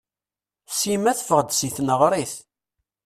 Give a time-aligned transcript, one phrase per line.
[0.77, 2.33] Sima teffeɣ-d seg tneɣrit.